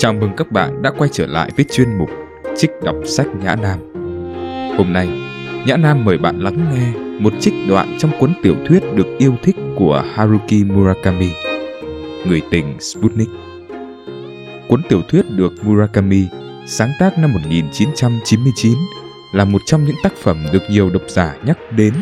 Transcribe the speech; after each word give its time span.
Chào 0.00 0.12
mừng 0.12 0.32
các 0.36 0.52
bạn 0.52 0.82
đã 0.82 0.90
quay 0.98 1.10
trở 1.12 1.26
lại 1.26 1.50
với 1.56 1.64
chuyên 1.72 1.98
mục 1.98 2.10
Trích 2.56 2.70
đọc 2.82 2.96
sách 3.04 3.26
Nhã 3.42 3.56
Nam. 3.56 3.78
Hôm 4.78 4.92
nay, 4.92 5.08
Nhã 5.66 5.76
Nam 5.76 6.04
mời 6.04 6.18
bạn 6.18 6.40
lắng 6.40 6.70
nghe 6.72 7.00
một 7.18 7.32
trích 7.40 7.54
đoạn 7.68 7.96
trong 7.98 8.10
cuốn 8.20 8.32
tiểu 8.42 8.54
thuyết 8.66 8.82
được 8.94 9.06
yêu 9.18 9.36
thích 9.42 9.56
của 9.76 10.04
Haruki 10.14 10.64
Murakami, 10.66 11.30
Người 12.26 12.42
tình 12.50 12.80
Sputnik. 12.80 13.28
Cuốn 14.68 14.82
tiểu 14.88 15.02
thuyết 15.08 15.30
được 15.30 15.52
Murakami 15.62 16.26
sáng 16.66 16.90
tác 17.00 17.18
năm 17.18 17.32
1999 17.32 18.72
là 19.32 19.44
một 19.44 19.62
trong 19.66 19.84
những 19.84 19.96
tác 20.02 20.12
phẩm 20.22 20.46
được 20.52 20.62
nhiều 20.70 20.90
độc 20.90 21.02
giả 21.08 21.36
nhắc 21.44 21.58
đến 21.76 21.94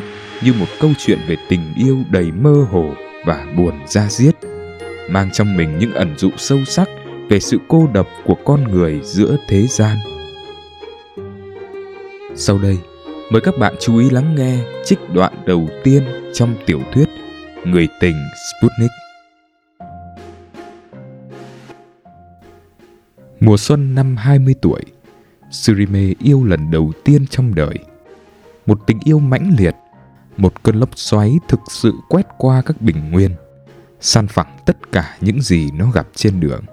như 0.42 0.52
một 0.52 0.66
câu 0.80 0.90
chuyện 0.98 1.18
về 1.28 1.36
tình 1.48 1.74
yêu 1.76 1.98
đầy 2.10 2.32
mơ 2.32 2.66
hồ 2.70 2.94
và 3.26 3.46
buồn 3.56 3.74
da 3.86 4.06
diết, 4.10 4.34
mang 5.10 5.30
trong 5.32 5.56
mình 5.56 5.78
những 5.78 5.94
ẩn 5.94 6.14
dụ 6.16 6.30
sâu 6.36 6.58
sắc 6.66 6.88
về 7.28 7.40
sự 7.40 7.58
cô 7.68 7.88
độc 7.92 8.08
của 8.24 8.36
con 8.44 8.64
người 8.64 9.00
giữa 9.04 9.36
thế 9.48 9.66
gian. 9.66 9.96
Sau 12.34 12.58
đây, 12.58 12.78
mời 13.30 13.40
các 13.40 13.58
bạn 13.58 13.74
chú 13.80 13.98
ý 13.98 14.10
lắng 14.10 14.34
nghe 14.34 14.58
trích 14.84 14.98
đoạn 15.14 15.32
đầu 15.46 15.68
tiên 15.84 16.02
trong 16.34 16.54
tiểu 16.66 16.80
thuyết 16.92 17.08
Người 17.64 17.88
tình 18.00 18.16
Sputnik. 18.50 18.90
Mùa 23.40 23.56
xuân 23.56 23.94
năm 23.94 24.16
20 24.16 24.54
tuổi, 24.62 24.80
Surime 25.50 26.12
yêu 26.18 26.44
lần 26.44 26.70
đầu 26.70 26.92
tiên 27.04 27.26
trong 27.26 27.54
đời. 27.54 27.74
Một 28.66 28.86
tình 28.86 28.98
yêu 29.04 29.18
mãnh 29.18 29.50
liệt, 29.58 29.74
một 30.36 30.62
cơn 30.62 30.76
lốc 30.76 30.98
xoáy 30.98 31.38
thực 31.48 31.60
sự 31.70 31.92
quét 32.08 32.26
qua 32.38 32.62
các 32.66 32.82
bình 32.82 33.10
nguyên, 33.10 33.30
san 34.00 34.26
phẳng 34.26 34.56
tất 34.66 34.92
cả 34.92 35.16
những 35.20 35.42
gì 35.42 35.70
nó 35.70 35.90
gặp 35.90 36.06
trên 36.14 36.40
đường 36.40 36.64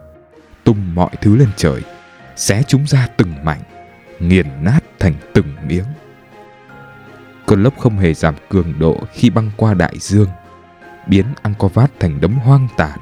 tung 0.66 0.96
mọi 0.96 1.12
thứ 1.22 1.36
lên 1.36 1.50
trời, 1.56 1.82
xé 2.36 2.64
chúng 2.68 2.88
ra 2.88 3.08
từng 3.18 3.34
mảnh, 3.44 3.62
nghiền 4.20 4.48
nát 4.62 4.80
thành 5.00 5.14
từng 5.34 5.56
miếng. 5.68 5.86
Cơn 7.48 7.64
lốc 7.64 7.80
không 7.80 7.98
hề 7.98 8.14
giảm 8.14 8.36
cường 8.50 8.80
độ 8.80 9.04
khi 9.14 9.30
băng 9.30 9.52
qua 9.58 9.74
đại 9.74 9.96
dương, 10.00 10.30
biến 11.08 11.26
Angkor 11.42 11.80
thành 12.00 12.22
đống 12.22 12.34
hoang 12.34 12.68
tàn, 12.78 13.00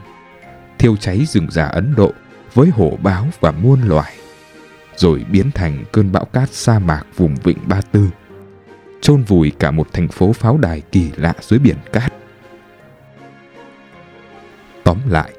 thiêu 0.77 0.95
cháy 0.95 1.25
rừng 1.25 1.47
già 1.51 1.65
Ấn 1.65 1.95
Độ 1.95 2.11
với 2.53 2.69
hổ 2.69 2.97
báo 3.01 3.27
và 3.39 3.51
muôn 3.51 3.81
loài, 3.81 4.13
rồi 4.95 5.25
biến 5.31 5.51
thành 5.51 5.83
cơn 5.91 6.11
bão 6.11 6.25
cát 6.25 6.49
sa 6.53 6.79
mạc 6.79 7.03
vùng 7.15 7.35
vịnh 7.35 7.57
Ba 7.67 7.81
Tư, 7.91 8.09
chôn 9.01 9.23
vùi 9.23 9.51
cả 9.59 9.71
một 9.71 9.93
thành 9.93 10.07
phố 10.07 10.33
pháo 10.33 10.57
đài 10.57 10.81
kỳ 10.81 11.11
lạ 11.15 11.33
dưới 11.41 11.59
biển 11.59 11.77
cát. 11.93 12.13
Tóm 14.83 14.97
lại, 15.09 15.33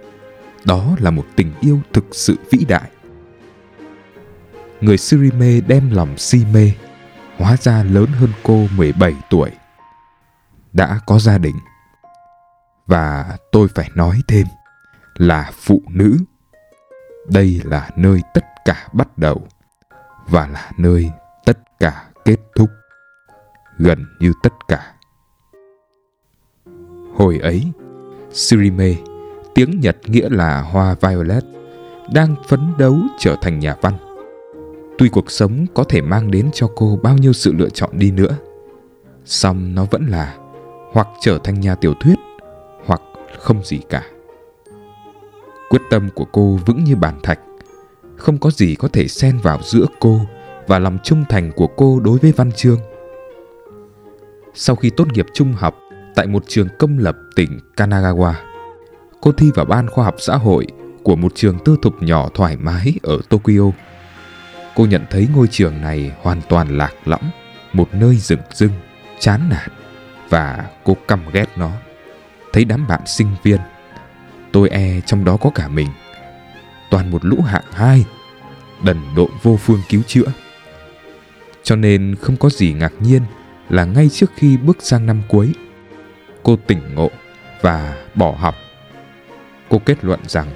đó 0.65 0.97
là 0.99 1.11
một 1.11 1.25
tình 1.37 1.53
yêu 1.61 1.81
thực 1.93 2.05
sự 2.13 2.37
vĩ 2.51 2.65
đại. 2.69 2.91
Người 4.81 4.99
Surime 4.99 5.61
đem 5.61 5.91
lòng 5.91 6.19
si 6.19 6.45
mê, 6.53 6.73
hóa 7.37 7.57
ra 7.57 7.83
lớn 7.83 8.07
hơn 8.07 8.31
cô 8.43 8.67
17 8.77 9.15
tuổi. 9.31 9.51
Đã 10.73 11.01
có 11.07 11.19
gia 11.19 11.39
đình. 11.39 11.57
Và 12.87 13.37
tôi 13.53 13.69
phải 13.75 13.91
nói 13.95 14.21
thêm 14.29 14.47
là 15.15 15.51
phụ 15.53 15.83
nữ. 15.89 16.17
Đây 17.29 17.61
là 17.65 17.91
nơi 17.97 18.21
tất 18.35 18.45
cả 18.65 18.89
bắt 18.93 19.19
đầu 19.19 19.47
và 20.29 20.47
là 20.47 20.71
nơi 20.79 21.11
tất 21.45 21.59
cả 21.81 22.05
kết 22.25 22.39
thúc. 22.57 22.71
Gần 23.79 24.07
như 24.21 24.33
tất 24.43 24.53
cả. 24.69 24.95
Hồi 27.17 27.39
ấy, 27.39 27.73
Surime 28.33 28.95
tiếng 29.55 29.81
Nhật 29.81 29.97
nghĩa 30.07 30.29
là 30.31 30.61
hoa 30.61 30.97
violet, 31.01 31.45
đang 32.13 32.35
phấn 32.49 32.61
đấu 32.79 32.97
trở 33.19 33.37
thành 33.41 33.59
nhà 33.59 33.77
văn. 33.83 33.95
Tuy 34.99 35.09
cuộc 35.09 35.31
sống 35.31 35.67
có 35.75 35.85
thể 35.85 36.01
mang 36.01 36.31
đến 36.31 36.51
cho 36.53 36.71
cô 36.77 36.99
bao 37.03 37.19
nhiêu 37.19 37.33
sự 37.33 37.53
lựa 37.53 37.69
chọn 37.69 37.91
đi 37.93 38.11
nữa, 38.11 38.37
song 39.25 39.75
nó 39.75 39.85
vẫn 39.85 40.07
là 40.07 40.37
hoặc 40.93 41.09
trở 41.21 41.39
thành 41.39 41.61
nhà 41.61 41.75
tiểu 41.75 41.95
thuyết 42.01 42.15
hoặc 42.87 43.03
không 43.39 43.65
gì 43.65 43.81
cả. 43.89 44.03
Quyết 45.71 45.83
tâm 45.91 46.09
của 46.15 46.25
cô 46.33 46.59
vững 46.67 46.85
như 46.85 46.97
bàn 46.97 47.21
thạch, 47.23 47.41
không 48.17 48.39
có 48.39 48.51
gì 48.51 48.75
có 48.75 48.89
thể 48.89 49.09
xen 49.09 49.39
vào 49.43 49.59
giữa 49.63 49.87
cô 50.01 50.21
và 50.67 50.79
lòng 50.79 50.99
trung 51.03 51.25
thành 51.29 51.53
của 51.57 51.67
cô 51.67 52.01
đối 52.01 52.19
với 52.19 52.33
văn 52.33 52.53
chương. 52.53 52.79
Sau 54.55 54.77
khi 54.77 54.91
tốt 54.91 55.13
nghiệp 55.13 55.27
trung 55.35 55.53
học 55.53 55.79
tại 56.15 56.27
một 56.27 56.45
trường 56.47 56.69
công 56.79 56.99
lập 56.99 57.17
tỉnh 57.37 57.59
Kanagawa, 57.77 58.33
cô 59.25 59.33
thi 59.33 59.51
vào 59.55 59.65
ban 59.65 59.91
khoa 59.91 60.05
học 60.05 60.15
xã 60.19 60.37
hội 60.37 60.67
của 61.03 61.17
một 61.17 61.33
trường 61.35 61.59
tư 61.65 61.77
thục 61.83 62.03
nhỏ 62.03 62.29
thoải 62.35 62.57
mái 62.57 62.95
ở 63.03 63.19
Tokyo. 63.29 63.71
Cô 64.75 64.87
nhận 64.87 65.05
thấy 65.11 65.29
ngôi 65.35 65.49
trường 65.51 65.81
này 65.81 66.13
hoàn 66.23 66.41
toàn 66.49 66.79
lạc 66.79 66.93
lõng, 67.05 67.31
một 67.73 67.89
nơi 67.95 68.17
rừng 68.17 68.41
rưng, 68.53 68.71
chán 69.19 69.49
nản 69.51 69.71
và 70.29 70.65
cô 70.85 70.97
căm 71.09 71.21
ghét 71.33 71.47
nó. 71.57 71.71
Thấy 72.53 72.65
đám 72.65 72.87
bạn 72.87 73.01
sinh 73.07 73.29
viên, 73.43 73.61
tôi 74.53 74.69
e 74.69 75.01
trong 75.07 75.25
đó 75.25 75.37
có 75.37 75.51
cả 75.55 75.69
mình. 75.69 75.89
Toàn 76.91 77.11
một 77.11 77.25
lũ 77.25 77.37
hạng 77.41 77.73
hai, 77.73 78.05
đần 78.83 79.01
độn 79.17 79.31
vô 79.43 79.57
phương 79.57 79.81
cứu 79.89 80.03
chữa. 80.07 80.33
Cho 81.63 81.77
nên 81.77 82.15
không 82.21 82.37
có 82.37 82.51
gì 82.51 82.73
ngạc 82.73 82.93
nhiên 83.01 83.23
là 83.69 83.85
ngay 83.85 84.09
trước 84.09 84.31
khi 84.37 84.57
bước 84.57 84.77
sang 84.81 85.07
năm 85.07 85.23
cuối, 85.29 85.53
cô 86.43 86.57
tỉnh 86.67 86.95
ngộ 86.95 87.11
và 87.61 87.97
bỏ 88.15 88.35
học 88.39 88.55
cô 89.75 89.81
kết 89.85 90.05
luận 90.05 90.21
rằng, 90.27 90.49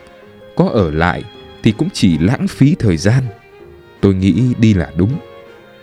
có 0.57 0.69
ở 0.69 0.91
lại 0.91 1.25
thì 1.63 1.73
cũng 1.73 1.89
chỉ 1.93 2.19
lãng 2.19 2.49
phí 2.49 2.75
thời 2.79 2.97
gian. 2.97 3.25
Tôi 4.01 4.15
nghĩ 4.15 4.55
đi 4.59 4.75
là 4.75 4.93
đúng, 4.97 5.19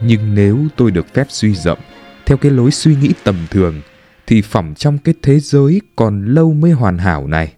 nhưng 0.02 0.36
nếu 0.36 0.60
tôi 0.76 0.92
được 0.92 1.14
phép 1.14 1.26
suy 1.30 1.56
rộng 1.56 1.80
theo 2.26 2.38
cái 2.38 2.52
lối 2.52 2.72
suy 2.72 2.96
nghĩ 2.96 3.12
tầm 3.24 3.36
thường, 3.52 3.82
thì 4.28 4.42
phỏng 4.42 4.74
trong 4.76 4.98
cái 4.98 5.16
thế 5.22 5.40
giới 5.40 5.82
còn 5.96 6.26
lâu 6.26 6.54
mới 6.54 6.72
hoàn 6.72 6.98
hảo 6.98 7.28
này, 7.28 7.54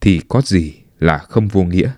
thì 0.00 0.20
có 0.28 0.40
gì 0.44 0.74
là 1.00 1.18
không 1.18 1.48
vô 1.48 1.62
nghĩa. 1.62 1.90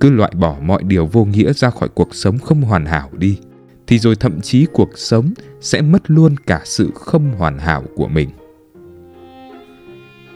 Cứ 0.00 0.10
loại 0.10 0.32
bỏ 0.34 0.56
mọi 0.62 0.82
điều 0.82 1.06
vô 1.06 1.24
nghĩa 1.24 1.52
ra 1.52 1.70
khỏi 1.70 1.88
cuộc 1.88 2.14
sống 2.14 2.38
không 2.38 2.62
hoàn 2.62 2.86
hảo 2.86 3.10
đi, 3.12 3.38
thì 3.86 3.98
rồi 3.98 4.16
thậm 4.16 4.40
chí 4.40 4.66
cuộc 4.72 4.90
sống 4.96 5.32
sẽ 5.60 5.80
mất 5.80 6.10
luôn 6.10 6.36
cả 6.46 6.60
sự 6.64 6.90
không 6.94 7.32
hoàn 7.32 7.58
hảo 7.58 7.84
của 7.96 8.08
mình. 8.08 8.30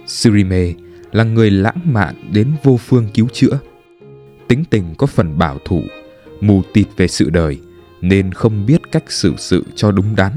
Surime 0.07 0.86
là 1.17 1.25
người 1.25 1.51
lãng 1.51 1.81
mạn 1.85 2.15
đến 2.33 2.53
vô 2.63 2.77
phương 2.77 3.09
cứu 3.15 3.29
chữa. 3.33 3.59
Tính 4.49 4.65
tình 4.71 4.95
có 4.99 5.07
phần 5.07 5.39
bảo 5.39 5.59
thủ, 5.65 5.83
mù 6.41 6.63
tịt 6.73 6.87
về 6.97 7.09
sự 7.09 7.31
đời 7.31 7.61
nên 8.01 8.33
không 8.33 8.67
biết 8.67 8.93
cách 8.93 9.05
xử 9.09 9.35
sự 9.37 9.65
cho 9.75 9.91
đúng 9.91 10.17
đắn. 10.17 10.33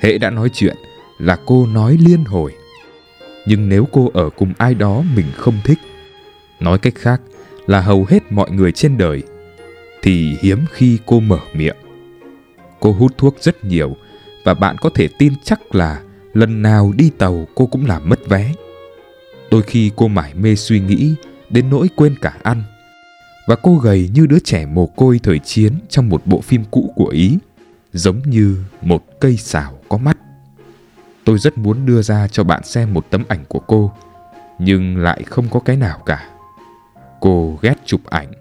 Hễ 0.00 0.18
đã 0.18 0.30
nói 0.30 0.50
chuyện 0.52 0.76
là 1.18 1.38
cô 1.46 1.66
nói 1.66 1.98
liên 2.00 2.24
hồi. 2.24 2.54
Nhưng 3.46 3.68
nếu 3.68 3.88
cô 3.92 4.10
ở 4.14 4.30
cùng 4.30 4.52
ai 4.58 4.74
đó 4.74 5.02
mình 5.14 5.26
không 5.36 5.54
thích, 5.64 5.78
nói 6.60 6.78
cách 6.78 6.94
khác 6.96 7.20
là 7.66 7.80
hầu 7.80 8.06
hết 8.08 8.32
mọi 8.32 8.50
người 8.50 8.72
trên 8.72 8.98
đời, 8.98 9.22
thì 10.02 10.36
hiếm 10.40 10.58
khi 10.72 10.98
cô 11.06 11.20
mở 11.20 11.38
miệng. 11.54 11.76
Cô 12.80 12.92
hút 12.92 13.12
thuốc 13.18 13.36
rất 13.40 13.64
nhiều 13.64 13.96
và 14.44 14.54
bạn 14.54 14.76
có 14.80 14.90
thể 14.94 15.08
tin 15.18 15.32
chắc 15.44 15.74
là 15.74 16.02
lần 16.34 16.62
nào 16.62 16.92
đi 16.96 17.10
tàu 17.18 17.46
cô 17.54 17.66
cũng 17.66 17.86
làm 17.86 18.08
mất 18.08 18.28
vé 18.28 18.52
Đôi 19.50 19.62
khi 19.62 19.90
cô 19.96 20.08
mải 20.08 20.34
mê 20.34 20.54
suy 20.54 20.80
nghĩ 20.80 21.14
đến 21.50 21.70
nỗi 21.70 21.88
quên 21.96 22.14
cả 22.20 22.34
ăn. 22.42 22.62
Và 23.46 23.56
cô 23.56 23.76
gầy 23.76 24.10
như 24.14 24.26
đứa 24.26 24.38
trẻ 24.38 24.66
mồ 24.66 24.86
côi 24.86 25.20
thời 25.22 25.38
chiến 25.38 25.72
trong 25.88 26.08
một 26.08 26.26
bộ 26.26 26.40
phim 26.40 26.64
cũ 26.70 26.92
của 26.96 27.08
Ý, 27.08 27.38
giống 27.92 28.20
như 28.24 28.64
một 28.82 29.20
cây 29.20 29.36
xào 29.36 29.78
có 29.88 29.98
mắt. 29.98 30.18
Tôi 31.24 31.38
rất 31.38 31.58
muốn 31.58 31.86
đưa 31.86 32.02
ra 32.02 32.28
cho 32.28 32.44
bạn 32.44 32.64
xem 32.64 32.94
một 32.94 33.06
tấm 33.10 33.24
ảnh 33.28 33.44
của 33.48 33.58
cô, 33.58 33.92
nhưng 34.58 34.96
lại 34.96 35.22
không 35.22 35.48
có 35.50 35.60
cái 35.60 35.76
nào 35.76 35.98
cả. 36.06 36.30
Cô 37.20 37.58
ghét 37.62 37.74
chụp 37.84 38.00
ảnh, 38.04 38.32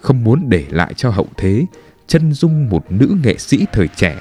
không 0.00 0.24
muốn 0.24 0.48
để 0.48 0.66
lại 0.70 0.94
cho 0.96 1.10
hậu 1.10 1.26
thế 1.36 1.66
chân 2.06 2.32
dung 2.32 2.68
một 2.68 2.92
nữ 2.92 3.16
nghệ 3.24 3.34
sĩ 3.38 3.66
thời 3.72 3.88
trẻ. 3.88 4.16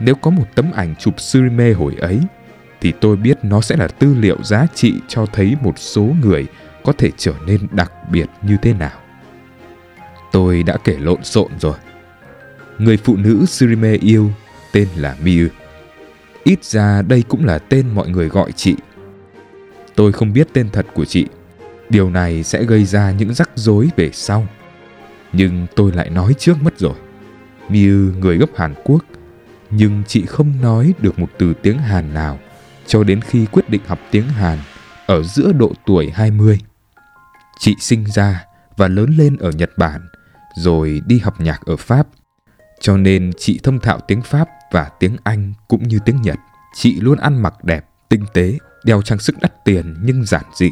Nếu 0.00 0.14
có 0.14 0.30
một 0.30 0.44
tấm 0.54 0.72
ảnh 0.72 0.94
chụp 0.98 1.20
Surime 1.20 1.72
hồi 1.72 1.94
ấy, 2.00 2.20
thì 2.82 2.92
tôi 3.00 3.16
biết 3.16 3.38
nó 3.42 3.60
sẽ 3.60 3.76
là 3.76 3.88
tư 3.88 4.14
liệu 4.14 4.36
giá 4.42 4.66
trị 4.74 4.94
cho 5.08 5.26
thấy 5.26 5.56
một 5.62 5.78
số 5.78 6.08
người 6.22 6.46
có 6.84 6.92
thể 6.98 7.10
trở 7.16 7.34
nên 7.46 7.60
đặc 7.70 7.92
biệt 8.10 8.26
như 8.42 8.56
thế 8.62 8.72
nào. 8.72 8.98
Tôi 10.32 10.62
đã 10.62 10.76
kể 10.84 10.96
lộn 10.98 11.24
xộn 11.24 11.50
rồi. 11.58 11.74
Người 12.78 12.96
phụ 12.96 13.16
nữ 13.16 13.44
Sirime 13.46 13.92
yêu 13.92 14.30
tên 14.72 14.88
là 14.96 15.16
Miu. 15.24 15.48
Ít 16.44 16.64
ra 16.64 17.02
đây 17.02 17.24
cũng 17.28 17.44
là 17.44 17.58
tên 17.58 17.88
mọi 17.94 18.08
người 18.08 18.28
gọi 18.28 18.52
chị. 18.52 18.74
Tôi 19.94 20.12
không 20.12 20.32
biết 20.32 20.48
tên 20.52 20.68
thật 20.72 20.86
của 20.94 21.04
chị. 21.04 21.26
Điều 21.88 22.10
này 22.10 22.42
sẽ 22.42 22.64
gây 22.64 22.84
ra 22.84 23.10
những 23.10 23.34
rắc 23.34 23.50
rối 23.54 23.88
về 23.96 24.10
sau. 24.12 24.46
Nhưng 25.32 25.66
tôi 25.76 25.92
lại 25.92 26.10
nói 26.10 26.34
trước 26.38 26.62
mất 26.62 26.78
rồi. 26.78 26.94
Miu 27.68 28.12
người 28.20 28.36
gốc 28.36 28.50
Hàn 28.56 28.74
Quốc, 28.84 29.04
nhưng 29.70 30.02
chị 30.06 30.26
không 30.26 30.52
nói 30.62 30.94
được 30.98 31.18
một 31.18 31.30
từ 31.38 31.54
tiếng 31.62 31.78
Hàn 31.78 32.14
nào 32.14 32.38
cho 32.86 33.04
đến 33.04 33.20
khi 33.20 33.46
quyết 33.46 33.70
định 33.70 33.82
học 33.86 33.98
tiếng 34.10 34.28
Hàn 34.28 34.58
ở 35.06 35.22
giữa 35.22 35.52
độ 35.52 35.72
tuổi 35.86 36.10
20. 36.14 36.58
Chị 37.58 37.74
sinh 37.80 38.04
ra 38.06 38.44
và 38.76 38.88
lớn 38.88 39.14
lên 39.18 39.36
ở 39.36 39.50
Nhật 39.50 39.70
Bản, 39.78 40.08
rồi 40.56 41.00
đi 41.06 41.18
học 41.18 41.40
nhạc 41.40 41.60
ở 41.66 41.76
Pháp. 41.76 42.06
Cho 42.80 42.96
nên 42.96 43.32
chị 43.38 43.60
thông 43.62 43.80
thạo 43.80 44.00
tiếng 44.08 44.22
Pháp 44.22 44.48
và 44.72 44.90
tiếng 45.00 45.16
Anh 45.24 45.52
cũng 45.68 45.88
như 45.88 45.98
tiếng 46.04 46.22
Nhật. 46.22 46.38
Chị 46.74 47.00
luôn 47.00 47.18
ăn 47.18 47.42
mặc 47.42 47.64
đẹp, 47.64 47.84
tinh 48.08 48.24
tế, 48.34 48.58
đeo 48.84 49.02
trang 49.02 49.18
sức 49.18 49.36
đắt 49.40 49.64
tiền 49.64 49.96
nhưng 50.02 50.24
giản 50.24 50.44
dị 50.54 50.70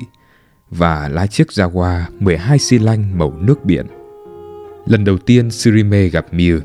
và 0.70 1.08
lái 1.08 1.28
chiếc 1.28 1.46
Jaguar 1.48 2.02
12 2.18 2.58
xi 2.58 2.78
lanh 2.78 3.18
màu 3.18 3.34
nước 3.40 3.64
biển. 3.64 3.86
Lần 4.86 5.04
đầu 5.04 5.18
tiên 5.18 5.50
Surime 5.50 6.08
gặp 6.08 6.26
Miu, 6.32 6.60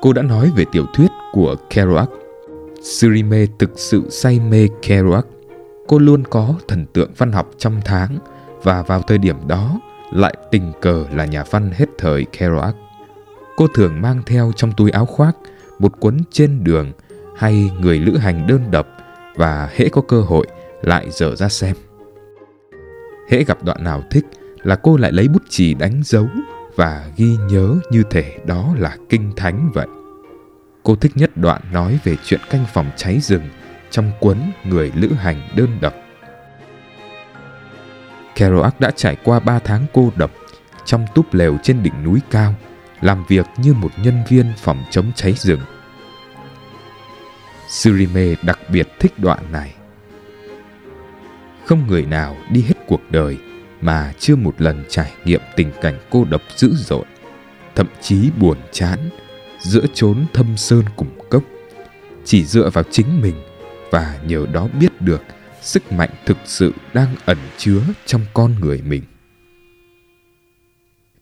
cô 0.00 0.12
đã 0.12 0.22
nói 0.22 0.52
về 0.56 0.64
tiểu 0.72 0.86
thuyết 0.94 1.08
của 1.32 1.56
Kerouac. 1.70 2.08
Sirime 2.82 3.46
thực 3.58 3.70
sự 3.76 4.10
say 4.10 4.40
mê 4.40 4.68
Kerouac. 4.82 5.26
Cô 5.88 5.98
luôn 5.98 6.24
có 6.30 6.54
thần 6.68 6.86
tượng 6.92 7.10
văn 7.16 7.32
học 7.32 7.50
trong 7.58 7.80
tháng 7.84 8.18
và 8.62 8.82
vào 8.82 9.02
thời 9.02 9.18
điểm 9.18 9.36
đó 9.48 9.80
lại 10.12 10.34
tình 10.50 10.72
cờ 10.80 11.04
là 11.12 11.24
nhà 11.24 11.44
văn 11.50 11.70
hết 11.74 11.86
thời 11.98 12.24
Kerouac. 12.24 12.74
Cô 13.56 13.66
thường 13.66 14.00
mang 14.02 14.22
theo 14.26 14.52
trong 14.56 14.72
túi 14.76 14.90
áo 14.90 15.06
khoác 15.06 15.36
một 15.78 16.00
cuốn 16.00 16.18
trên 16.30 16.64
đường 16.64 16.92
hay 17.36 17.70
người 17.80 17.98
lữ 17.98 18.16
hành 18.16 18.46
đơn 18.46 18.70
độc 18.70 18.86
và 19.36 19.70
hễ 19.74 19.88
có 19.88 20.02
cơ 20.02 20.20
hội 20.20 20.46
lại 20.82 21.10
dở 21.10 21.36
ra 21.36 21.48
xem. 21.48 21.76
Hễ 23.30 23.44
gặp 23.44 23.64
đoạn 23.64 23.84
nào 23.84 24.02
thích 24.10 24.24
là 24.62 24.76
cô 24.76 24.96
lại 24.96 25.12
lấy 25.12 25.28
bút 25.28 25.42
chì 25.48 25.74
đánh 25.74 26.00
dấu 26.04 26.26
và 26.76 27.10
ghi 27.16 27.36
nhớ 27.50 27.74
như 27.90 28.02
thể 28.10 28.38
đó 28.46 28.74
là 28.78 28.96
kinh 29.08 29.32
thánh 29.36 29.70
vậy. 29.74 29.86
Cô 30.82 30.96
thích 30.96 31.12
nhất 31.14 31.30
đoạn 31.36 31.62
nói 31.72 31.98
về 32.04 32.16
chuyện 32.24 32.40
canh 32.50 32.64
phòng 32.72 32.90
cháy 32.96 33.20
rừng 33.20 33.48
trong 33.90 34.12
cuốn 34.20 34.38
Người 34.64 34.92
lữ 34.94 35.12
hành 35.12 35.48
đơn 35.56 35.78
độc. 35.80 35.94
Kerouac 38.34 38.80
đã 38.80 38.90
trải 38.96 39.16
qua 39.24 39.40
3 39.40 39.58
tháng 39.58 39.86
cô 39.92 40.12
độc 40.16 40.30
trong 40.84 41.06
túp 41.14 41.34
lều 41.34 41.58
trên 41.62 41.82
đỉnh 41.82 42.04
núi 42.04 42.20
cao, 42.30 42.54
làm 43.00 43.24
việc 43.28 43.46
như 43.56 43.74
một 43.74 43.90
nhân 44.02 44.22
viên 44.28 44.52
phòng 44.58 44.84
chống 44.90 45.12
cháy 45.14 45.32
rừng. 45.32 45.60
Surime 47.68 48.34
đặc 48.42 48.58
biệt 48.68 48.88
thích 48.98 49.12
đoạn 49.18 49.52
này. 49.52 49.74
Không 51.64 51.86
người 51.86 52.02
nào 52.02 52.36
đi 52.50 52.62
hết 52.62 52.74
cuộc 52.86 53.00
đời 53.10 53.38
mà 53.80 54.12
chưa 54.18 54.36
một 54.36 54.54
lần 54.58 54.84
trải 54.88 55.12
nghiệm 55.24 55.40
tình 55.56 55.72
cảnh 55.82 55.98
cô 56.10 56.24
độc 56.24 56.42
dữ 56.56 56.72
dội, 56.74 57.04
thậm 57.74 57.86
chí 58.00 58.30
buồn 58.40 58.58
chán, 58.72 58.98
giữa 59.62 59.84
chốn 59.94 60.26
thâm 60.32 60.56
sơn 60.56 60.84
cùng 60.96 61.08
cốc. 61.30 61.42
Chỉ 62.24 62.44
dựa 62.44 62.70
vào 62.70 62.84
chính 62.90 63.20
mình 63.20 63.34
và 63.90 64.20
nhờ 64.26 64.46
đó 64.46 64.68
biết 64.80 65.00
được 65.00 65.22
sức 65.62 65.92
mạnh 65.92 66.10
thực 66.26 66.36
sự 66.44 66.72
đang 66.94 67.16
ẩn 67.24 67.38
chứa 67.58 67.82
trong 68.06 68.20
con 68.34 68.54
người 68.60 68.82
mình. 68.82 69.02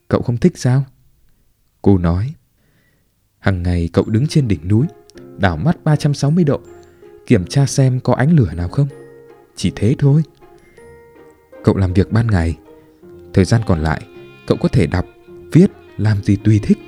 Cậu 0.08 0.22
không 0.22 0.36
thích 0.36 0.58
sao? 0.58 0.84
Cô 1.82 1.98
nói. 1.98 2.34
Hằng 3.38 3.62
ngày 3.62 3.90
cậu 3.92 4.04
đứng 4.04 4.26
trên 4.26 4.48
đỉnh 4.48 4.68
núi, 4.68 4.86
đảo 5.38 5.56
mắt 5.56 5.84
360 5.84 6.44
độ, 6.44 6.60
kiểm 7.26 7.46
tra 7.46 7.66
xem 7.66 8.00
có 8.00 8.14
ánh 8.14 8.36
lửa 8.36 8.52
nào 8.54 8.68
không. 8.68 8.88
Chỉ 9.56 9.72
thế 9.76 9.94
thôi. 9.98 10.22
Cậu 11.64 11.76
làm 11.76 11.92
việc 11.92 12.12
ban 12.12 12.26
ngày, 12.26 12.58
thời 13.34 13.44
gian 13.44 13.60
còn 13.66 13.82
lại 13.82 14.02
cậu 14.46 14.58
có 14.60 14.68
thể 14.68 14.86
đọc, 14.86 15.06
viết, 15.52 15.70
làm 15.96 16.22
gì 16.22 16.36
tùy 16.36 16.60
thích. 16.62 16.78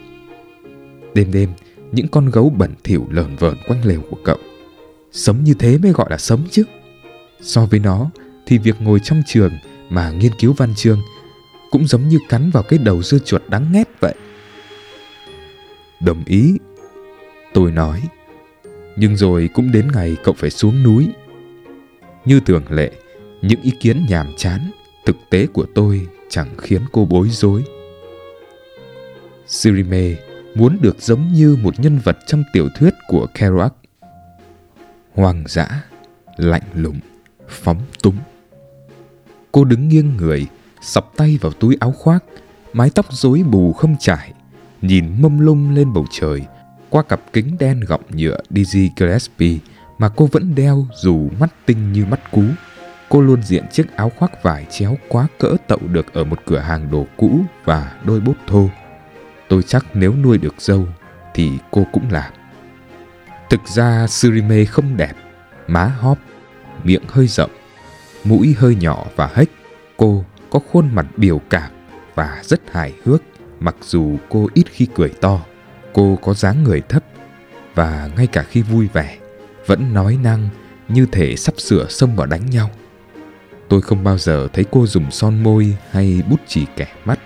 Đêm 1.14 1.32
đêm, 1.32 1.50
những 1.92 2.08
con 2.08 2.30
gấu 2.30 2.50
bẩn 2.50 2.74
thỉu 2.84 3.06
lờn 3.10 3.36
vờn 3.36 3.56
quanh 3.68 3.84
lều 3.84 4.02
của 4.10 4.18
cậu. 4.24 4.38
Sống 5.12 5.44
như 5.44 5.54
thế 5.54 5.78
mới 5.78 5.92
gọi 5.92 6.10
là 6.10 6.18
sống 6.18 6.44
chứ. 6.50 6.64
So 7.40 7.66
với 7.66 7.80
nó 7.80 8.10
thì 8.46 8.58
việc 8.58 8.80
ngồi 8.80 9.00
trong 9.04 9.22
trường 9.26 9.52
mà 9.88 10.10
nghiên 10.10 10.32
cứu 10.38 10.52
văn 10.52 10.74
chương 10.76 11.00
cũng 11.70 11.86
giống 11.86 12.08
như 12.08 12.18
cắn 12.28 12.50
vào 12.50 12.62
cái 12.62 12.78
đầu 12.78 13.02
dưa 13.02 13.18
chuột 13.18 13.42
đắng 13.48 13.72
ngét 13.72 13.88
vậy. 14.00 14.14
Đồng 16.00 16.24
ý. 16.26 16.56
Tôi 17.54 17.72
nói. 17.72 18.02
Nhưng 18.96 19.16
rồi 19.16 19.48
cũng 19.54 19.72
đến 19.72 19.88
ngày 19.94 20.16
cậu 20.24 20.34
phải 20.34 20.50
xuống 20.50 20.82
núi. 20.82 21.08
Như 22.24 22.40
thường 22.40 22.62
lệ, 22.70 22.92
những 23.42 23.62
ý 23.62 23.72
kiến 23.80 24.06
nhàm 24.08 24.26
chán, 24.36 24.70
thực 25.06 25.16
tế 25.30 25.46
của 25.46 25.66
tôi 25.74 26.06
chẳng 26.28 26.48
khiến 26.58 26.82
cô 26.92 27.04
bối 27.04 27.28
rối. 27.30 27.62
Surime 29.46 30.16
muốn 30.54 30.78
được 30.80 30.96
giống 31.00 31.32
như 31.32 31.56
một 31.62 31.80
nhân 31.80 31.98
vật 32.04 32.18
trong 32.26 32.44
tiểu 32.52 32.68
thuyết 32.78 32.94
của 33.08 33.26
Kerouac. 33.34 33.74
Hoang 35.14 35.44
dã, 35.48 35.84
lạnh 36.36 36.62
lùng, 36.74 37.00
phóng 37.48 37.80
túng. 38.02 38.16
Cô 39.52 39.64
đứng 39.64 39.88
nghiêng 39.88 40.16
người, 40.16 40.46
sập 40.82 41.06
tay 41.16 41.38
vào 41.40 41.52
túi 41.52 41.76
áo 41.80 41.92
khoác, 41.92 42.24
mái 42.72 42.90
tóc 42.90 43.06
rối 43.10 43.42
bù 43.42 43.72
không 43.72 43.96
trải, 43.98 44.32
nhìn 44.82 45.22
mâm 45.22 45.38
lung 45.38 45.74
lên 45.74 45.92
bầu 45.92 46.06
trời 46.10 46.46
qua 46.90 47.02
cặp 47.02 47.20
kính 47.32 47.56
đen 47.58 47.80
gọng 47.80 48.02
nhựa 48.10 48.40
Dizzy 48.50 48.88
Gillespie 48.96 49.58
mà 49.98 50.08
cô 50.08 50.26
vẫn 50.26 50.54
đeo 50.54 50.86
dù 50.94 51.28
mắt 51.40 51.54
tinh 51.66 51.92
như 51.92 52.06
mắt 52.06 52.30
cú. 52.30 52.42
Cô 53.08 53.20
luôn 53.20 53.42
diện 53.42 53.64
chiếc 53.72 53.96
áo 53.96 54.12
khoác 54.18 54.42
vải 54.42 54.66
chéo 54.70 54.96
quá 55.08 55.26
cỡ 55.38 55.56
tậu 55.66 55.78
được 55.92 56.12
ở 56.12 56.24
một 56.24 56.38
cửa 56.46 56.58
hàng 56.58 56.90
đồ 56.90 57.06
cũ 57.16 57.40
và 57.64 57.96
đôi 58.04 58.20
bốt 58.20 58.34
thô. 58.46 58.68
Tôi 59.50 59.62
chắc 59.62 59.86
nếu 59.94 60.14
nuôi 60.22 60.38
được 60.38 60.54
dâu 60.58 60.86
thì 61.34 61.50
cô 61.70 61.86
cũng 61.92 62.10
làm. 62.10 62.32
Thực 63.50 63.60
ra 63.66 64.06
Surime 64.06 64.64
không 64.64 64.96
đẹp, 64.96 65.12
má 65.66 65.84
hóp, 65.84 66.18
miệng 66.84 67.02
hơi 67.08 67.26
rộng, 67.26 67.50
mũi 68.24 68.54
hơi 68.58 68.74
nhỏ 68.74 69.06
và 69.16 69.30
hếch. 69.34 69.48
Cô 69.96 70.24
có 70.50 70.60
khuôn 70.72 70.94
mặt 70.94 71.06
biểu 71.16 71.40
cảm 71.50 71.70
và 72.14 72.40
rất 72.44 72.60
hài 72.72 72.92
hước 73.04 73.22
mặc 73.60 73.76
dù 73.82 74.16
cô 74.28 74.48
ít 74.54 74.64
khi 74.70 74.86
cười 74.94 75.08
to. 75.08 75.40
Cô 75.92 76.18
có 76.22 76.34
dáng 76.34 76.64
người 76.64 76.80
thấp 76.88 77.04
và 77.74 78.10
ngay 78.16 78.26
cả 78.26 78.42
khi 78.42 78.62
vui 78.62 78.88
vẻ 78.92 79.18
vẫn 79.66 79.94
nói 79.94 80.18
năng 80.22 80.48
như 80.88 81.06
thể 81.12 81.36
sắp 81.36 81.54
sửa 81.60 81.86
xông 81.88 82.16
vào 82.16 82.26
đánh 82.26 82.50
nhau. 82.50 82.70
Tôi 83.68 83.82
không 83.82 84.04
bao 84.04 84.18
giờ 84.18 84.48
thấy 84.52 84.64
cô 84.70 84.86
dùng 84.86 85.10
son 85.10 85.42
môi 85.42 85.76
hay 85.90 86.22
bút 86.30 86.40
chì 86.46 86.66
kẻ 86.76 86.86
mắt 87.04 87.18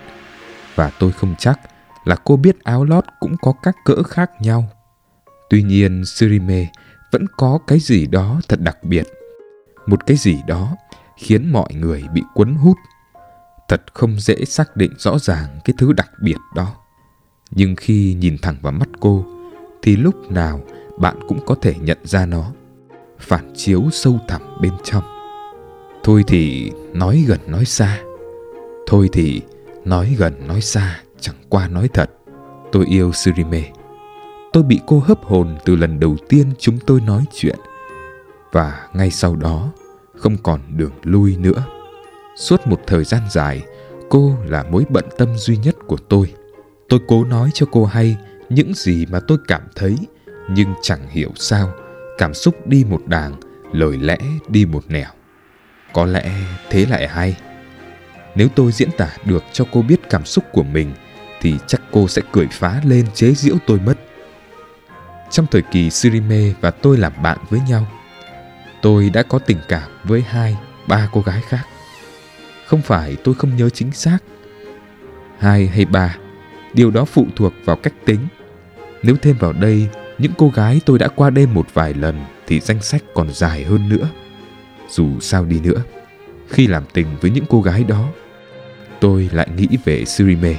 và 0.75 0.91
tôi 0.99 1.11
không 1.11 1.35
chắc 1.39 1.59
là 2.05 2.15
cô 2.15 2.35
biết 2.35 2.63
áo 2.63 2.85
lót 2.85 3.03
cũng 3.19 3.35
có 3.41 3.53
các 3.63 3.75
cỡ 3.85 4.03
khác 4.03 4.31
nhau. 4.39 4.69
Tuy 5.49 5.63
nhiên, 5.63 6.05
Surime 6.05 6.71
vẫn 7.11 7.25
có 7.37 7.59
cái 7.67 7.79
gì 7.79 8.07
đó 8.07 8.41
thật 8.47 8.59
đặc 8.61 8.83
biệt. 8.83 9.07
Một 9.85 10.05
cái 10.05 10.17
gì 10.17 10.41
đó 10.47 10.75
khiến 11.17 11.51
mọi 11.51 11.73
người 11.73 12.03
bị 12.13 12.23
cuốn 12.33 12.55
hút. 12.55 12.77
Thật 13.67 13.81
không 13.93 14.19
dễ 14.19 14.45
xác 14.45 14.75
định 14.77 14.91
rõ 14.97 15.19
ràng 15.19 15.59
cái 15.65 15.73
thứ 15.77 15.93
đặc 15.93 16.09
biệt 16.21 16.37
đó. 16.55 16.75
Nhưng 17.51 17.75
khi 17.75 18.13
nhìn 18.13 18.37
thẳng 18.41 18.55
vào 18.61 18.73
mắt 18.73 18.89
cô, 18.99 19.25
thì 19.81 19.95
lúc 19.95 20.31
nào 20.31 20.61
bạn 20.99 21.19
cũng 21.27 21.45
có 21.45 21.55
thể 21.61 21.75
nhận 21.81 21.97
ra 22.03 22.25
nó. 22.25 22.51
Phản 23.19 23.53
chiếu 23.55 23.83
sâu 23.91 24.19
thẳm 24.27 24.41
bên 24.61 24.73
trong. 24.83 25.03
Thôi 26.03 26.23
thì 26.27 26.71
nói 26.93 27.25
gần 27.27 27.39
nói 27.47 27.65
xa. 27.65 27.99
Thôi 28.87 29.09
thì 29.13 29.41
nói 29.85 30.15
gần 30.17 30.47
nói 30.47 30.61
xa 30.61 30.99
chẳng 31.19 31.35
qua 31.49 31.67
nói 31.67 31.89
thật. 31.93 32.09
Tôi 32.71 32.85
yêu 32.85 33.11
Surime. 33.11 33.71
Tôi 34.53 34.63
bị 34.63 34.79
cô 34.87 34.99
hấp 34.99 35.23
hồn 35.23 35.57
từ 35.65 35.75
lần 35.75 35.99
đầu 35.99 36.17
tiên 36.29 36.51
chúng 36.59 36.79
tôi 36.79 37.01
nói 37.01 37.25
chuyện. 37.33 37.55
Và 38.51 38.87
ngay 38.93 39.11
sau 39.11 39.35
đó 39.35 39.71
không 40.17 40.37
còn 40.43 40.59
đường 40.77 40.91
lui 41.03 41.37
nữa. 41.37 41.65
Suốt 42.35 42.67
một 42.67 42.81
thời 42.87 43.03
gian 43.03 43.21
dài, 43.31 43.63
cô 44.09 44.37
là 44.45 44.63
mối 44.63 44.85
bận 44.89 45.05
tâm 45.17 45.37
duy 45.37 45.57
nhất 45.57 45.75
của 45.87 45.97
tôi. 45.97 46.33
Tôi 46.89 46.99
cố 47.07 47.23
nói 47.23 47.49
cho 47.53 47.65
cô 47.71 47.85
hay 47.85 48.17
những 48.49 48.73
gì 48.73 49.05
mà 49.05 49.19
tôi 49.27 49.37
cảm 49.47 49.61
thấy, 49.75 49.97
nhưng 50.49 50.73
chẳng 50.81 51.07
hiểu 51.09 51.29
sao, 51.35 51.73
cảm 52.17 52.33
xúc 52.33 52.67
đi 52.67 52.85
một 52.89 53.01
đàng, 53.05 53.35
lời 53.71 53.97
lẽ 53.97 54.17
đi 54.47 54.65
một 54.65 54.83
nẻo. 54.87 55.09
Có 55.93 56.05
lẽ 56.05 56.31
thế 56.69 56.85
lại 56.85 57.07
hay. 57.07 57.37
Nếu 58.35 58.47
tôi 58.55 58.71
diễn 58.71 58.89
tả 58.97 59.09
được 59.25 59.43
cho 59.53 59.65
cô 59.71 59.81
biết 59.81 60.09
cảm 60.09 60.25
xúc 60.25 60.43
của 60.51 60.63
mình, 60.63 60.91
thì 61.41 61.55
chắc 61.67 61.81
cô 61.91 62.07
sẽ 62.07 62.21
cười 62.31 62.47
phá 62.51 62.81
lên 62.85 63.05
chế 63.13 63.31
giễu 63.31 63.55
tôi 63.67 63.79
mất. 63.79 63.97
Trong 65.31 65.45
thời 65.51 65.61
kỳ 65.61 65.89
Surime 65.89 66.53
và 66.61 66.71
tôi 66.71 66.97
làm 66.97 67.13
bạn 67.23 67.37
với 67.49 67.59
nhau, 67.69 67.87
tôi 68.81 69.09
đã 69.09 69.23
có 69.23 69.39
tình 69.39 69.57
cảm 69.67 69.89
với 70.03 70.21
hai, 70.21 70.57
ba 70.87 71.09
cô 71.11 71.21
gái 71.21 71.41
khác. 71.47 71.67
Không 72.65 72.81
phải 72.81 73.17
tôi 73.23 73.35
không 73.35 73.55
nhớ 73.57 73.69
chính 73.69 73.91
xác. 73.91 74.17
Hai 75.39 75.67
hay 75.67 75.85
ba, 75.85 76.17
điều 76.73 76.91
đó 76.91 77.05
phụ 77.05 77.27
thuộc 77.35 77.53
vào 77.65 77.75
cách 77.75 77.93
tính. 78.05 78.19
Nếu 79.03 79.15
thêm 79.21 79.35
vào 79.39 79.53
đây 79.53 79.87
những 80.17 80.31
cô 80.37 80.49
gái 80.49 80.81
tôi 80.85 80.99
đã 80.99 81.07
qua 81.07 81.29
đêm 81.29 81.53
một 81.53 81.67
vài 81.73 81.93
lần 81.93 82.25
thì 82.47 82.59
danh 82.59 82.81
sách 82.81 83.03
còn 83.13 83.33
dài 83.33 83.63
hơn 83.63 83.89
nữa. 83.89 84.09
Dù 84.89 85.19
sao 85.19 85.45
đi 85.45 85.59
nữa, 85.59 85.83
khi 86.49 86.67
làm 86.67 86.83
tình 86.93 87.07
với 87.21 87.31
những 87.31 87.45
cô 87.49 87.61
gái 87.61 87.83
đó, 87.83 88.09
tôi 88.99 89.29
lại 89.31 89.47
nghĩ 89.57 89.67
về 89.85 90.05
Surime. 90.05 90.55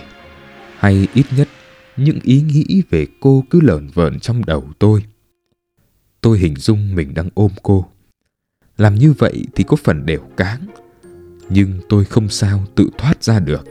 Hay 0.86 1.08
ít 1.14 1.26
nhất, 1.36 1.48
những 1.96 2.18
ý 2.22 2.40
nghĩ 2.40 2.82
về 2.90 3.06
cô 3.20 3.44
cứ 3.50 3.60
lởn 3.60 3.88
vởn 3.94 4.20
trong 4.20 4.44
đầu 4.44 4.64
tôi. 4.78 5.04
Tôi 6.20 6.38
hình 6.38 6.56
dung 6.56 6.94
mình 6.94 7.14
đang 7.14 7.28
ôm 7.34 7.50
cô. 7.62 7.86
Làm 8.76 8.94
như 8.94 9.14
vậy 9.18 9.44
thì 9.54 9.64
có 9.64 9.76
phần 9.76 10.06
đều 10.06 10.20
cáng, 10.36 10.66
nhưng 11.48 11.80
tôi 11.88 12.04
không 12.04 12.28
sao 12.28 12.64
tự 12.74 12.90
thoát 12.98 13.24
ra 13.24 13.40
được. 13.40 13.64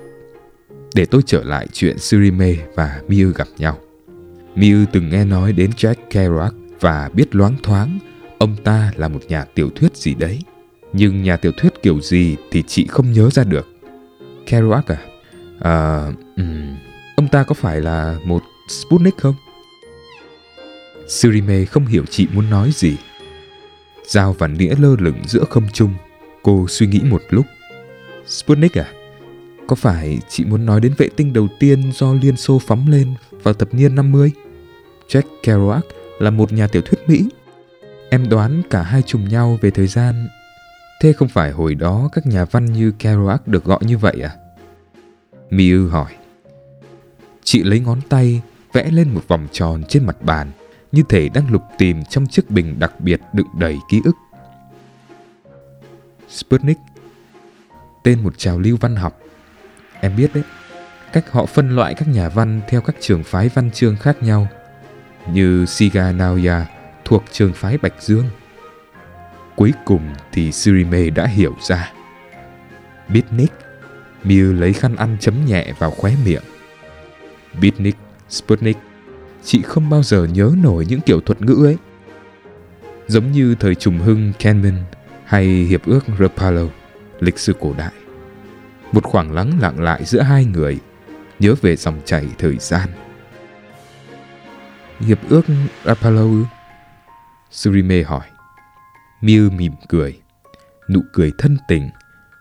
Để 0.95 1.05
tôi 1.05 1.21
trở 1.25 1.43
lại 1.43 1.67
chuyện 1.73 1.97
Surime 1.97 2.55
và 2.75 3.01
Miu 3.07 3.31
gặp 3.35 3.47
nhau. 3.57 3.79
Miu 4.55 4.85
từng 4.93 5.09
nghe 5.09 5.25
nói 5.25 5.53
đến 5.53 5.71
Jack 5.71 5.95
Kerouac 6.09 6.53
và 6.79 7.09
biết 7.13 7.35
loáng 7.35 7.55
thoáng 7.63 7.99
ông 8.37 8.55
ta 8.63 8.91
là 8.95 9.07
một 9.07 9.21
nhà 9.27 9.43
tiểu 9.43 9.69
thuyết 9.75 9.97
gì 9.97 10.15
đấy. 10.15 10.39
Nhưng 10.93 11.23
nhà 11.23 11.37
tiểu 11.37 11.51
thuyết 11.57 11.73
kiểu 11.81 12.01
gì 12.01 12.35
thì 12.51 12.63
chị 12.67 12.87
không 12.87 13.11
nhớ 13.11 13.29
ra 13.29 13.43
được. 13.43 13.67
Kerouac 14.45 14.87
à? 14.87 14.97
À, 15.59 16.05
um, 16.37 16.75
ông 17.15 17.27
ta 17.27 17.43
có 17.43 17.53
phải 17.53 17.81
là 17.81 18.17
một 18.23 18.43
Sputnik 18.67 19.17
không? 19.17 19.35
Surime 21.07 21.65
không 21.65 21.85
hiểu 21.85 22.05
chị 22.09 22.27
muốn 22.33 22.49
nói 22.49 22.71
gì. 22.73 22.97
Dao 24.05 24.33
và 24.33 24.47
nĩa 24.47 24.73
lơ 24.79 24.95
lửng 24.99 25.21
giữa 25.27 25.43
không 25.49 25.67
trung. 25.73 25.93
Cô 26.43 26.67
suy 26.67 26.87
nghĩ 26.87 27.01
một 27.03 27.21
lúc. 27.29 27.45
Sputnik 28.27 28.77
à? 28.77 28.91
Có 29.67 29.75
phải 29.75 30.19
chị 30.29 30.45
muốn 30.45 30.65
nói 30.65 30.81
đến 30.81 30.93
vệ 30.97 31.09
tinh 31.15 31.33
đầu 31.33 31.47
tiên 31.59 31.91
do 31.93 32.13
Liên 32.13 32.37
Xô 32.37 32.59
phóng 32.59 32.87
lên 32.87 33.13
vào 33.43 33.53
thập 33.53 33.73
niên 33.73 33.95
50? 33.95 34.31
Jack 35.07 35.21
Kerouac 35.43 35.85
là 36.19 36.29
một 36.29 36.53
nhà 36.53 36.67
tiểu 36.67 36.81
thuyết 36.81 36.99
Mỹ. 37.07 37.29
Em 38.09 38.29
đoán 38.29 38.61
cả 38.69 38.81
hai 38.81 39.01
trùng 39.01 39.29
nhau 39.29 39.57
về 39.61 39.71
thời 39.71 39.87
gian. 39.87 40.27
Thế 41.01 41.13
không 41.13 41.27
phải 41.27 41.51
hồi 41.51 41.75
đó 41.75 42.09
các 42.13 42.25
nhà 42.25 42.45
văn 42.45 42.65
như 42.65 42.91
Kerouac 42.91 43.47
được 43.47 43.63
gọi 43.63 43.79
như 43.81 43.97
vậy 43.97 44.21
à? 44.23 44.31
Miu 45.49 45.89
hỏi. 45.89 46.11
Chị 47.45 47.63
lấy 47.63 47.79
ngón 47.79 48.01
tay 48.09 48.41
vẽ 48.73 48.91
lên 48.91 49.13
một 49.13 49.21
vòng 49.27 49.47
tròn 49.51 49.83
trên 49.89 50.05
mặt 50.05 50.21
bàn 50.21 50.51
như 50.91 51.03
thể 51.09 51.29
đang 51.29 51.51
lục 51.51 51.61
tìm 51.77 52.03
trong 52.05 52.27
chiếc 52.27 52.49
bình 52.49 52.79
đặc 52.79 52.99
biệt 52.99 53.21
đựng 53.33 53.47
đầy 53.59 53.77
ký 53.89 54.01
ức. 54.05 54.15
Sputnik 56.29 56.77
Tên 58.03 58.23
một 58.23 58.37
trào 58.37 58.59
lưu 58.59 58.77
văn 58.81 58.95
học 58.95 59.19
Em 60.01 60.15
biết 60.15 60.33
đấy, 60.33 60.43
cách 61.13 61.31
họ 61.31 61.45
phân 61.45 61.75
loại 61.75 61.93
các 61.93 62.07
nhà 62.07 62.29
văn 62.29 62.61
theo 62.67 62.81
các 62.81 62.95
trường 62.99 63.23
phái 63.23 63.49
văn 63.49 63.71
chương 63.71 63.97
khác 63.97 64.23
nhau 64.23 64.47
như 65.31 65.65
Siga 65.65 66.11
Naoya 66.11 66.65
thuộc 67.05 67.23
trường 67.31 67.53
phái 67.53 67.77
Bạch 67.77 68.01
Dương. 68.01 68.25
Cuối 69.55 69.73
cùng 69.85 70.13
thì 70.31 70.51
Surime 70.51 71.09
đã 71.09 71.27
hiểu 71.27 71.55
ra. 71.61 71.93
Bitnik, 73.09 73.51
Miu 74.23 74.53
lấy 74.53 74.73
khăn 74.73 74.95
ăn 74.95 75.17
chấm 75.19 75.45
nhẹ 75.45 75.73
vào 75.79 75.91
khóe 75.91 76.13
miệng. 76.25 76.43
Bitnik, 77.61 77.95
Sputnik, 78.29 78.77
chị 79.43 79.61
không 79.61 79.89
bao 79.89 80.03
giờ 80.03 80.27
nhớ 80.33 80.51
nổi 80.63 80.85
những 80.89 81.01
kiểu 81.01 81.21
thuật 81.21 81.41
ngữ 81.41 81.65
ấy. 81.65 81.77
Giống 83.07 83.31
như 83.31 83.55
thời 83.59 83.75
trùng 83.75 83.99
hưng 83.99 84.33
Kenman 84.39 84.83
hay 85.25 85.45
hiệp 85.45 85.85
ước 85.85 86.05
Rapallo, 86.19 86.65
lịch 87.19 87.39
sử 87.39 87.53
cổ 87.59 87.73
đại. 87.77 87.93
Một 88.91 89.03
khoảng 89.03 89.33
lắng 89.33 89.51
lặng 89.61 89.83
lại 89.83 90.05
giữa 90.05 90.21
hai 90.21 90.45
người, 90.45 90.79
nhớ 91.39 91.55
về 91.61 91.75
dòng 91.75 92.01
chảy 92.05 92.27
thời 92.37 92.57
gian. 92.57 92.89
Hiệp 94.99 95.19
ước 95.29 95.45
Rapallo 95.85 96.25
Surime 97.51 98.03
hỏi. 98.03 98.25
Miu 99.21 99.49
mỉm 99.49 99.73
cười, 99.89 100.21
nụ 100.89 101.01
cười 101.13 101.31
thân 101.37 101.57
tình, 101.67 101.89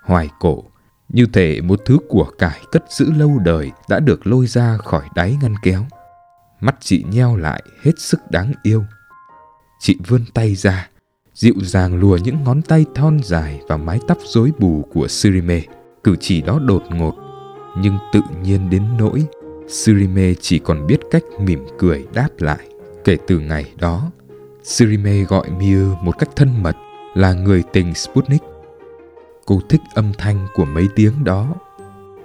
hoài 0.02 0.28
cổ, 0.40 0.64
như 1.08 1.26
thể 1.32 1.60
một 1.60 1.80
thứ 1.84 1.98
của 2.08 2.30
cải 2.38 2.60
cất 2.72 2.84
giữ 2.90 3.12
lâu 3.12 3.38
đời 3.44 3.70
đã 3.88 4.00
được 4.00 4.26
lôi 4.26 4.46
ra 4.46 4.76
khỏi 4.76 5.02
đáy 5.14 5.36
ngăn 5.42 5.54
kéo. 5.62 5.86
Mắt 6.60 6.76
chị 6.80 7.04
nheo 7.10 7.36
lại 7.36 7.62
hết 7.82 7.92
sức 7.98 8.20
đáng 8.30 8.52
yêu. 8.62 8.84
Chị 9.80 9.96
vươn 10.08 10.24
tay 10.34 10.54
ra, 10.54 10.88
dịu 11.34 11.54
dàng 11.62 12.00
lùa 12.00 12.16
những 12.16 12.44
ngón 12.44 12.62
tay 12.62 12.84
thon 12.94 13.18
dài 13.24 13.60
vào 13.68 13.78
mái 13.78 14.00
tóc 14.08 14.18
rối 14.24 14.52
bù 14.58 14.88
của 14.92 15.08
Surime. 15.08 15.62
Cử 16.04 16.16
chỉ 16.20 16.42
đó 16.42 16.58
đột 16.58 16.82
ngột, 16.90 17.14
nhưng 17.78 17.98
tự 18.12 18.20
nhiên 18.42 18.70
đến 18.70 18.82
nỗi 18.98 19.26
Surime 19.68 20.34
chỉ 20.40 20.58
còn 20.58 20.86
biết 20.86 21.00
cách 21.10 21.22
mỉm 21.38 21.66
cười 21.78 22.06
đáp 22.14 22.28
lại. 22.38 22.68
Kể 23.04 23.16
từ 23.26 23.38
ngày 23.38 23.72
đó, 23.78 24.10
Surime 24.62 25.24
gọi 25.24 25.50
Miu 25.50 25.94
một 25.94 26.18
cách 26.18 26.28
thân 26.36 26.62
mật 26.62 26.76
là 27.14 27.32
người 27.32 27.62
tình 27.72 27.94
Sputnik. 27.94 28.42
Cô 29.46 29.60
thích 29.68 29.80
âm 29.94 30.12
thanh 30.18 30.46
của 30.54 30.64
mấy 30.64 30.88
tiếng 30.96 31.24
đó. 31.24 31.54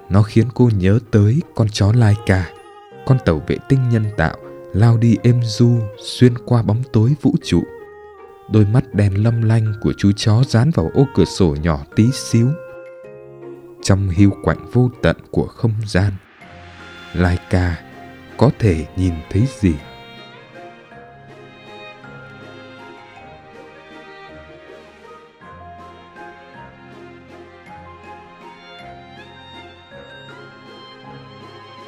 Nó 0.09 0.23
khiến 0.23 0.47
cô 0.53 0.69
nhớ 0.77 0.99
tới 1.11 1.41
con 1.55 1.67
chó 1.69 1.93
Laika, 1.93 2.49
con 3.05 3.17
tàu 3.25 3.41
vệ 3.47 3.57
tinh 3.69 3.89
nhân 3.89 4.05
tạo 4.17 4.37
lao 4.73 4.97
đi 4.97 5.17
êm 5.23 5.39
du 5.43 5.79
xuyên 5.97 6.33
qua 6.45 6.61
bóng 6.61 6.83
tối 6.93 7.15
vũ 7.21 7.35
trụ. 7.43 7.63
Đôi 8.51 8.65
mắt 8.65 8.83
đen 8.93 9.23
lâm 9.23 9.41
lanh 9.41 9.73
của 9.81 9.93
chú 9.97 10.11
chó 10.15 10.43
dán 10.47 10.71
vào 10.71 10.91
ô 10.93 11.07
cửa 11.15 11.25
sổ 11.25 11.55
nhỏ 11.61 11.79
tí 11.95 12.11
xíu. 12.11 12.47
Trong 13.81 14.09
hiu 14.09 14.31
quạnh 14.43 14.69
vô 14.73 14.89
tận 15.01 15.17
của 15.31 15.47
không 15.47 15.73
gian, 15.87 16.13
Laika 17.13 17.75
có 18.37 18.49
thể 18.59 18.85
nhìn 18.95 19.13
thấy 19.31 19.47
gì? 19.59 19.73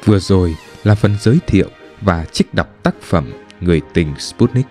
Vừa 0.04 0.18
rồi 0.18 0.56
là 0.84 0.94
phần 0.94 1.16
giới 1.20 1.38
thiệu 1.46 1.68
và 2.00 2.24
trích 2.24 2.54
đọc 2.54 2.82
tác 2.82 2.94
phẩm 3.02 3.32
Người 3.60 3.80
tình 3.94 4.14
Sputnik. 4.18 4.66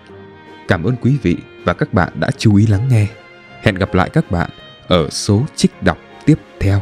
Cảm 0.68 0.84
ơn 0.84 0.96
quý 0.96 1.16
vị 1.22 1.36
và 1.64 1.72
các 1.72 1.94
bạn 1.94 2.12
đã 2.20 2.30
chú 2.38 2.56
ý 2.56 2.66
lắng 2.66 2.88
nghe. 2.90 3.06
Hẹn 3.62 3.74
gặp 3.74 3.94
lại 3.94 4.10
các 4.12 4.30
bạn 4.30 4.50
ở 4.86 5.10
số 5.10 5.46
trích 5.56 5.82
đọc 5.82 5.98
tiếp 6.26 6.38
theo. 6.60 6.80